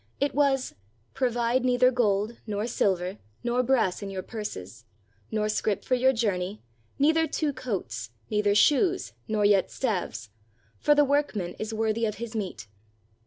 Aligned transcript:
It 0.19 0.33
was, 0.33 0.73
"Provide 1.13 1.63
neither 1.63 1.91
gold, 1.91 2.41
nor 2.47 2.65
silver, 2.65 3.19
nor 3.43 3.61
brass 3.61 4.01
in 4.01 4.09
your 4.09 4.23
purses; 4.23 4.83
nor 5.29 5.47
scrip 5.47 5.85
for 5.85 5.93
your 5.93 6.11
journey, 6.11 6.63
neither 6.97 7.27
two 7.27 7.53
coats, 7.53 8.09
neither 8.27 8.55
shoes, 8.55 9.13
nor 9.27 9.45
yet 9.45 9.69
staves; 9.69 10.31
for 10.79 10.95
the 10.95 11.05
work 11.05 11.35
man 11.35 11.53
is 11.59 11.71
worthy 11.71 12.05
of 12.07 12.15
his 12.15 12.35
meat." 12.35 12.67